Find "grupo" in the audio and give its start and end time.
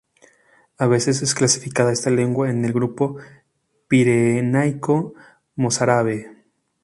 2.73-3.17